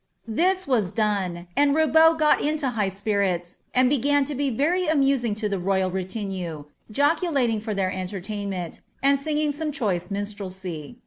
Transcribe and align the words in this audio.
Thia 0.25 0.55
was 0.65 0.91
done, 0.91 1.45
Uibnui 1.55 1.93
p>I 2.17 2.39
into 2.41 2.69
high 2.71 2.89
spiriiA. 2.89 3.55
and 3.75 3.87
began 3.87 4.25
to 4.25 4.33
be 4.33 4.49
very 4.49 4.87
amusing 4.87 5.37
lo 5.43 5.47
the:] 5.47 5.57
minne, 5.59 6.65
joeiilating 6.91 7.61
for 7.61 7.75
their 7.75 7.91
entertainment, 7.91 8.81
and 9.03 9.19
singing 9.19 9.51
some 9.51 9.71
choice 9.71 10.07
■irelsy.' 10.07 10.95